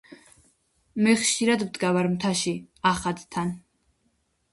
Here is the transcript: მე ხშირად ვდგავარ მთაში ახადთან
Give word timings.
მე 1.07 1.11
ხშირად 1.23 1.63
ვდგავარ 1.67 2.09
მთაში 2.13 2.53
ახადთან 2.93 3.53